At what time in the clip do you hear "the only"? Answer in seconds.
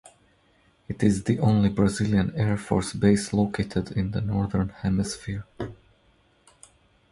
1.25-1.69